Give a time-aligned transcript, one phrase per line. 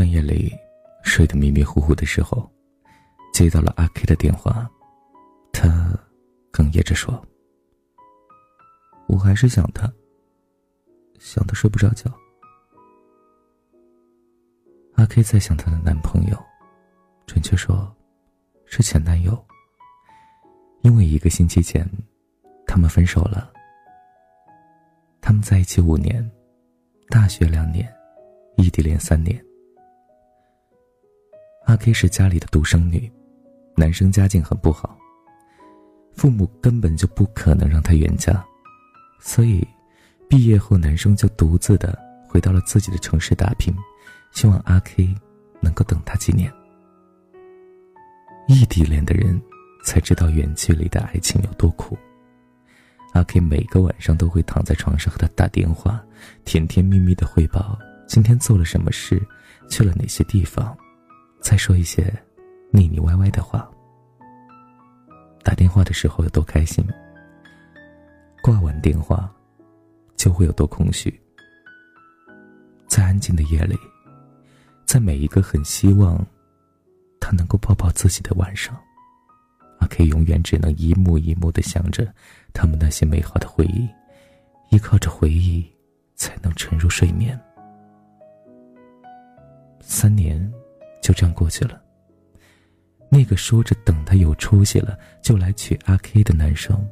[0.00, 0.50] 半夜里
[1.02, 2.50] 睡得迷迷糊糊的时候，
[3.34, 4.66] 接到了阿 K 的电话，
[5.52, 5.68] 他
[6.50, 7.22] 哽咽着说
[9.06, 9.92] ：“我还是想他，
[11.18, 12.10] 想的睡不着觉。”
[14.96, 16.44] 阿 K 在想她的男朋友，
[17.26, 17.94] 准确说，
[18.64, 19.38] 是前男友。
[20.80, 21.86] 因为一个星期前，
[22.66, 23.52] 他们分手了。
[25.20, 26.26] 他们在一起五年，
[27.10, 27.86] 大学两年，
[28.56, 29.38] 异地恋三年。
[31.80, 33.10] K 是家里的独生女，
[33.74, 34.96] 男生家境很不好，
[36.12, 38.44] 父母根本就不可能让她远嫁，
[39.18, 39.66] 所以
[40.28, 41.98] 毕业后男生就独自的
[42.28, 43.74] 回到了自己的城市打拼。
[44.32, 45.12] 希望阿 K
[45.60, 46.52] 能够等他几年。
[48.46, 49.40] 异地恋的人
[49.84, 51.98] 才知道远距离的爱情有多苦。
[53.12, 56.00] 阿 K 每个晚上都会躺在床上和他打电话，
[56.44, 59.20] 甜甜蜜蜜的汇报今天做了什么事，
[59.68, 60.76] 去了哪些地方，
[61.40, 62.12] 再说一些
[62.70, 63.68] 腻腻歪歪的话。
[65.42, 66.86] 打电话的时候有多开心，
[68.42, 69.32] 挂完电话
[70.16, 71.12] 就会有多空虚。
[72.86, 73.76] 在安静的夜里。
[74.86, 76.18] 在每一个很希望
[77.20, 78.76] 他能够抱抱自己的晚上，
[79.78, 82.12] 阿 K 永远只能一幕一幕的想着
[82.52, 83.88] 他们那些美好的回忆，
[84.70, 85.64] 依靠着回忆
[86.16, 87.40] 才能沉入睡眠。
[89.78, 90.52] 三年
[91.00, 91.80] 就这样过去了。
[93.10, 96.88] 那个说着等他有出息了就来娶阿 K 的男生，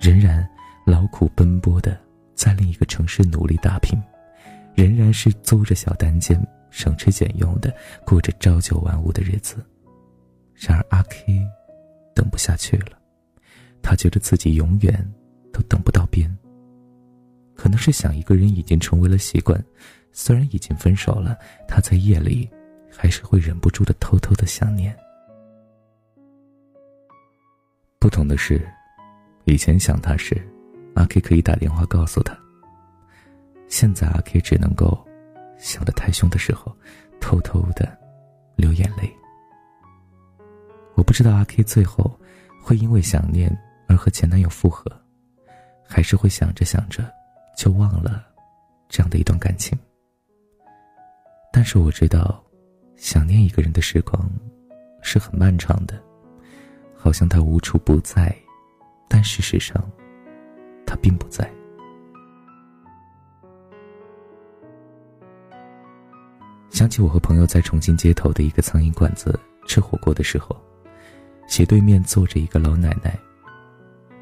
[0.00, 0.48] 仍然
[0.86, 1.98] 劳苦奔波的
[2.34, 4.00] 在另一个城市努力打拼，
[4.74, 6.40] 仍然是租着小单间。
[6.72, 7.74] 省吃俭用的
[8.06, 9.56] 过着朝九晚五的日子，
[10.54, 11.44] 然而阿 K
[12.14, 12.96] 等不下去了，
[13.82, 15.12] 他觉得自己永远
[15.52, 16.32] 都等不到边。
[17.56, 19.60] 可能是想一个人已经成为了习惯，
[20.12, 22.48] 虽然已经分手了，他在夜里
[22.90, 24.96] 还是会忍不住的偷偷的想念。
[27.98, 28.66] 不同的是，
[29.44, 30.40] 以前想他时，
[30.94, 32.38] 阿 K 可以打电话告诉他，
[33.68, 35.06] 现在阿 K 只能够。
[35.62, 36.74] 想得太凶的时候，
[37.20, 37.86] 偷偷的
[38.56, 39.14] 流眼泪。
[40.94, 42.18] 我不知道阿 K 最后
[42.62, 43.54] 会因为想念
[43.86, 44.90] 而和前男友复合，
[45.86, 47.12] 还是会想着想着
[47.58, 48.24] 就忘了
[48.88, 49.78] 这样的一段感情。
[51.52, 52.42] 但是我知道，
[53.00, 54.30] 想念一个人的时光
[55.00, 55.98] 是很漫长的，
[56.94, 58.36] 好像他无处不在，
[59.08, 59.82] 但事实上，
[60.86, 61.50] 他并不在。
[66.68, 70.54] 想起我和朋友在重庆街头的一个苍蝇馆子吃火锅的时候，
[71.48, 73.18] 斜对面坐着一个老奶奶。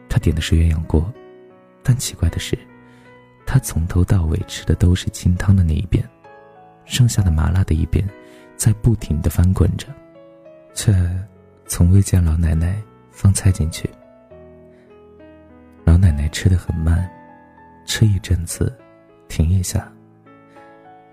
[0.08, 1.12] 她点的是鸳鸯锅，
[1.82, 2.56] 但奇怪的是，
[3.44, 6.08] 她从头到尾吃的都是清汤的那一边，
[6.84, 8.08] 剩下的麻辣的一边，
[8.58, 9.86] 在不停的翻滚着，
[10.74, 10.92] 却
[11.66, 12.82] 从未见老奶奶
[13.12, 13.88] 放菜进去。
[15.84, 17.08] 老奶奶吃的很慢，
[17.86, 18.76] 吃一阵子，
[19.28, 19.90] 停一下。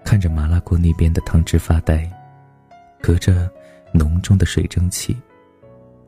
[0.03, 2.11] 看着麻辣锅那边的汤汁发呆，
[2.99, 3.49] 隔着
[3.93, 5.15] 浓重的水蒸气，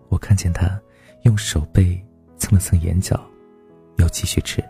[0.09, 0.79] 我看见他
[1.21, 2.03] 用手背
[2.37, 3.23] 蹭了蹭眼角，
[3.97, 4.63] 又继续吃。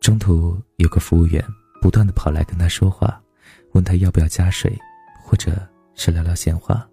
[0.00, 1.44] 中途有个服务员
[1.82, 3.20] 不断的跑来跟他说话，
[3.76, 4.74] 问他要不要加水，
[5.22, 5.54] 或者
[5.94, 6.88] 是聊聊闲话。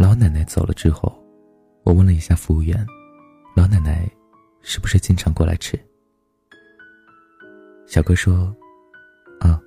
[0.00, 1.16] 老奶奶走了之后，
[1.84, 2.84] 我问了一下服务员，
[3.54, 4.10] 老奶奶
[4.62, 5.78] 是不是经常过来吃？
[7.86, 8.52] 小哥说
[9.38, 9.60] ：“啊，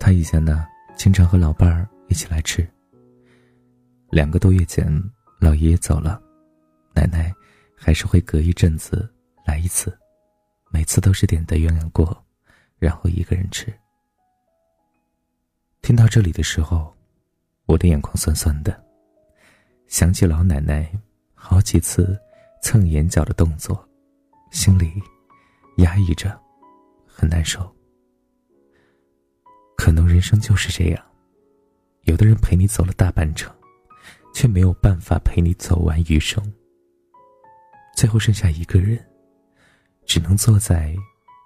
[0.00, 0.66] 他以前呢，
[0.96, 2.68] 经常和老伴儿一起来吃。
[4.10, 4.92] 两个多月前，
[5.38, 6.20] 老爷爷走了，
[6.92, 7.32] 奶奶
[7.76, 9.08] 还是会隔一阵子
[9.46, 9.96] 来一次，
[10.72, 12.24] 每次都是点的鸳鸯锅，
[12.80, 13.72] 然后一个人吃。”
[15.82, 16.96] 听到这里的时候，
[17.66, 18.80] 我的眼眶酸酸的，
[19.88, 20.88] 想起老奶奶
[21.34, 22.16] 好几次
[22.62, 23.84] 蹭眼角的动作，
[24.52, 25.02] 心里
[25.78, 26.40] 压抑着。
[27.14, 27.70] 很难受，
[29.76, 31.04] 可能人生就是这样，
[32.04, 33.54] 有的人陪你走了大半程，
[34.34, 36.42] 却没有办法陪你走完余生。
[37.94, 38.98] 最后剩下一个人，
[40.06, 40.96] 只能坐在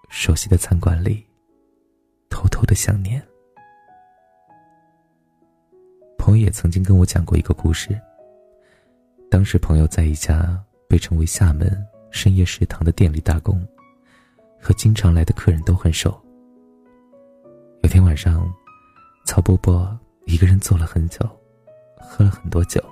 [0.08, 1.26] 熟悉的餐馆里，
[2.30, 3.26] 偷偷的想念。
[6.46, 8.00] 也曾经跟我讲过一个故事。
[9.28, 10.58] 当时朋友在一家
[10.88, 13.60] 被称为厦门深夜食堂的店里打工。
[14.58, 16.12] 和经常来的客人都很熟。
[17.82, 18.52] 有天晚上，
[19.24, 21.20] 曹伯伯一个人坐了很久，
[22.00, 22.82] 喝了很多酒，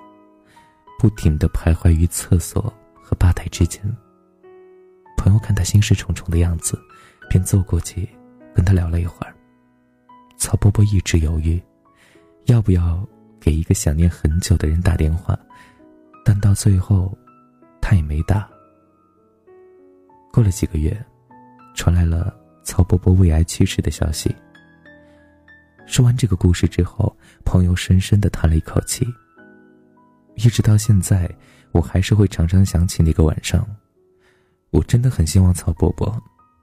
[1.01, 2.73] 不停的徘徊于厕所
[3.03, 3.83] 和吧台之间。
[5.17, 6.79] 朋友看他心事重重的样子，
[7.29, 8.09] 便走过去
[8.55, 9.35] 跟他聊了一会儿。
[10.39, 11.61] 曹波波一直犹豫，
[12.45, 13.05] 要不要
[13.45, 15.39] 给一个想念很久的人打电话，
[16.25, 17.15] 但到最后，
[17.79, 18.49] 他也没打。
[20.33, 20.99] 过了几个月，
[21.75, 24.35] 传来了曹伯伯胃癌去世的消息。
[25.85, 27.15] 说完这个故事之后，
[27.45, 29.07] 朋友深深的叹了一口气。
[30.37, 31.31] 一直到现在，
[31.73, 33.63] 我还是会常常想起那个晚上。
[34.71, 36.19] 我真的很希望曹伯伯，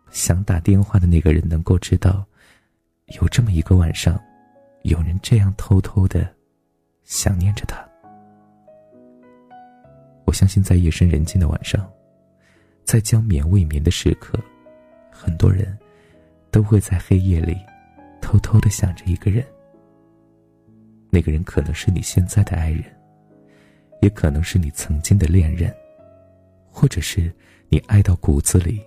[0.09, 2.25] 想打电话的那个人能够知道，
[3.21, 4.19] 有这么一个晚上，
[4.81, 6.27] 有人这样偷偷的
[7.03, 7.87] 想念着他。
[10.25, 11.89] 我相信，在夜深人静的晚上。
[12.83, 14.37] 在将眠未眠的时刻，
[15.11, 15.77] 很多人
[16.49, 17.55] 都会在黑夜里
[18.21, 19.45] 偷偷的想着一个人。
[21.09, 22.83] 那个人可能是你现在的爱人，
[24.01, 25.73] 也可能是你曾经的恋人，
[26.69, 27.33] 或者是
[27.69, 28.81] 你爱到骨子里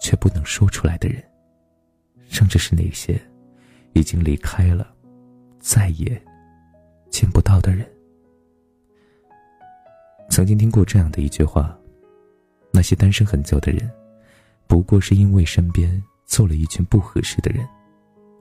[0.00, 1.22] 却不能说出来的人，
[2.28, 3.20] 甚至是那些
[3.92, 4.92] 已经离开了、
[5.60, 6.20] 再也
[7.14, 7.88] 见不到的人。
[10.30, 11.78] 曾经听过这样的一句话。
[12.72, 13.88] 那些单身很久的人，
[14.66, 17.64] 不过是因为身边坐了一群不合适的人，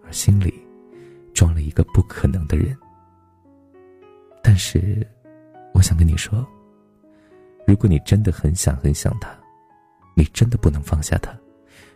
[0.04, 0.52] 而心里
[1.36, 2.76] 装了一个不可能的人。
[4.42, 5.08] 但是，
[5.72, 6.44] 我想跟你说，
[7.68, 9.30] 如果你真的很想很想他，
[10.16, 11.32] 你真的不能放下他，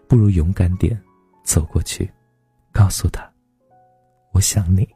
[0.08, 0.96] 不如勇敢点，
[1.44, 2.08] 走过去，
[2.72, 3.28] 告诉他
[4.32, 4.88] ：“我想你。”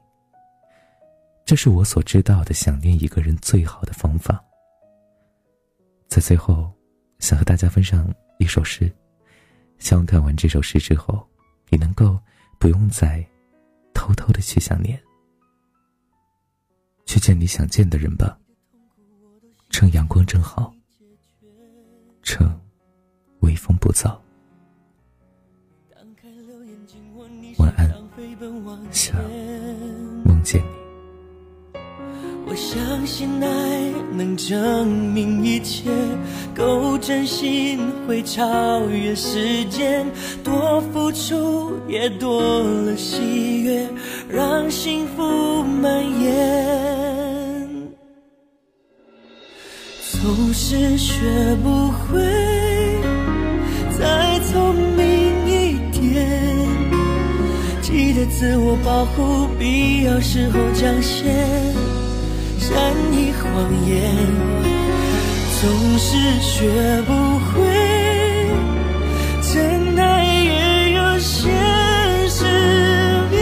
[1.45, 4.43] 这是我所知道的想念一个人最好的方法。
[6.07, 6.71] 在最后。
[7.21, 8.91] 想和大家分享一首诗，
[9.77, 11.23] 希望看完这首诗之后，
[11.69, 12.19] 你能够
[12.57, 13.23] 不用再
[13.93, 14.99] 偷偷的去想念，
[17.05, 18.35] 去见你想见的人吧。
[19.69, 20.73] 趁阳光正好，
[22.23, 22.49] 趁
[23.41, 24.19] 微风不燥。
[27.59, 27.87] 晚安，
[28.91, 29.15] 想
[30.25, 30.80] 梦见你。
[32.51, 33.47] 我相信爱
[34.11, 35.89] 能证明一切，
[36.53, 40.05] 够真心会超越时间，
[40.43, 43.87] 多付出也多了喜悦，
[44.27, 47.57] 让幸福蔓延。
[50.21, 51.21] 总是学
[51.63, 52.19] 不会
[53.97, 55.07] 再聪明
[55.47, 56.67] 一点，
[57.81, 61.33] 记得自我保护，必要时候讲些。
[62.61, 64.15] 善意谎言，
[65.59, 67.59] 总是学不会
[69.41, 71.51] 真爱也有现
[72.29, 72.45] 实
[73.31, 73.41] 面，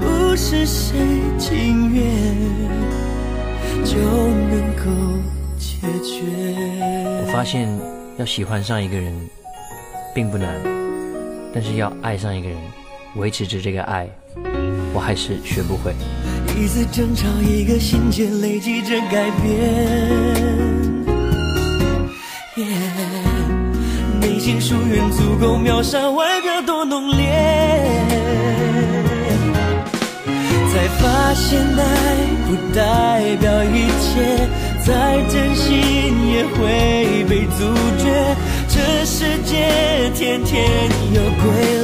[0.00, 0.96] 不是谁
[1.36, 2.04] 情愿
[3.84, 4.84] 就能够
[5.58, 6.22] 解决。
[7.20, 7.68] 我发现
[8.16, 9.12] 要喜欢上一个人
[10.14, 10.48] 并不难，
[11.52, 12.56] 但是要爱上一个人，
[13.16, 14.08] 维持着这个爱，
[14.94, 15.92] 我还是学不会。
[16.56, 19.44] 一次争吵，一个心结，累积着改变。
[24.20, 27.24] 内心疏远足够秒杀外表多浓烈。
[30.72, 31.82] 才发现爱
[32.46, 34.48] 不代表一切，
[34.84, 35.72] 再真心
[36.28, 37.64] 也会被阻
[37.98, 38.04] 绝。
[38.68, 41.42] 这世界天天有傀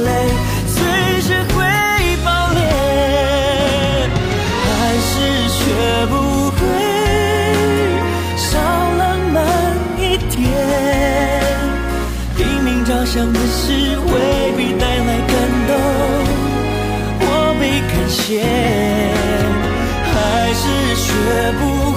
[18.11, 18.41] 被感谢，
[20.03, 21.11] 还是学
[21.59, 21.90] 不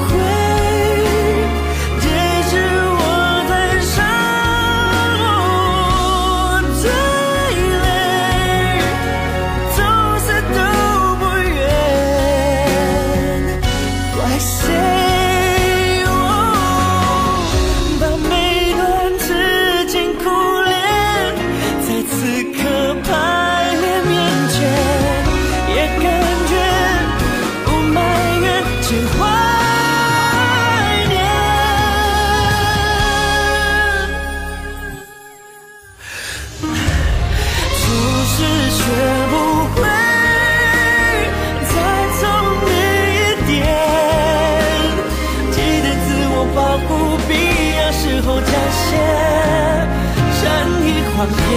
[51.24, 51.56] 谎言，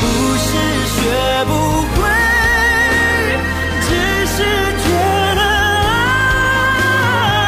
[0.00, 0.02] 不
[0.36, 0.48] 是
[0.88, 0.98] 学
[1.46, 1.50] 不
[1.94, 2.02] 会，
[3.82, 3.86] 只
[4.26, 4.38] 是
[4.82, 4.88] 觉
[5.36, 5.40] 得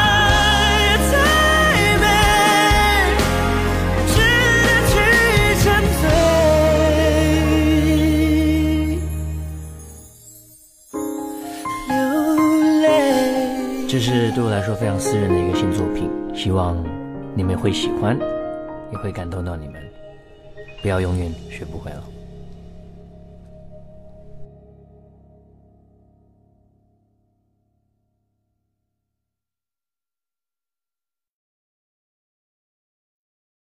[0.07, 1.11] 爱太
[1.99, 2.05] 美，
[4.07, 4.15] 失
[4.87, 4.93] 去
[5.61, 5.65] 沉
[5.99, 6.07] 醉，
[11.89, 11.91] 流
[12.81, 12.85] 泪。
[13.89, 16.81] 这是对我来说非常私人的一个新作品，希望
[17.35, 18.17] 你们会喜欢。
[18.89, 19.75] 也会感动到你们。
[20.81, 22.16] 不要永远学不会了。